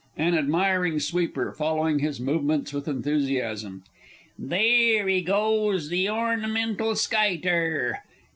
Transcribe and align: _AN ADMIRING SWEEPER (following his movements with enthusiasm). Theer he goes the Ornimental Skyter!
_AN 0.17 0.33
ADMIRING 0.33 0.99
SWEEPER 0.99 1.51
(following 1.51 1.99
his 1.99 2.19
movements 2.19 2.73
with 2.73 2.87
enthusiasm). 2.87 3.83
Theer 4.43 5.07
he 5.07 5.21
goes 5.21 5.89
the 5.89 6.09
Ornimental 6.09 6.95
Skyter! 6.95 7.99